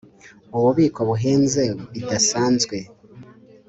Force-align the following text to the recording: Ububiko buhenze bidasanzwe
Ububiko 0.57 0.99
buhenze 1.09 1.63
bidasanzwe 1.93 2.77